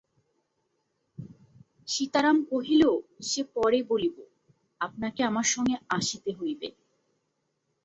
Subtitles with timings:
[1.87, 2.83] সীতারাম কহিল,
[3.21, 4.15] সে পরে বলিব,
[4.81, 6.67] আপনাকে আমার সঙ্গে আসিতে হইবে।